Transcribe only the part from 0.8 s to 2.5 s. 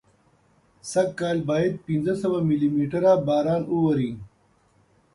سږکال باید پینځه سوه